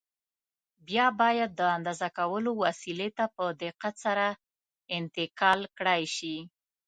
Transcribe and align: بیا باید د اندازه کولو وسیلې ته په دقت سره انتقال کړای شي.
بیا 0.87 1.07
باید 1.21 1.51
د 1.55 1.61
اندازه 1.77 2.09
کولو 2.17 2.51
وسیلې 2.63 3.09
ته 3.17 3.25
په 3.35 3.43
دقت 3.63 3.93
سره 4.05 4.25
انتقال 4.97 5.59
کړای 5.77 6.03
شي. 6.15 6.35